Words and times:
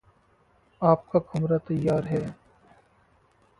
आपका 0.81 1.19
कमरा 1.19 1.57
तैयार 1.57 2.03
है। 2.03 2.35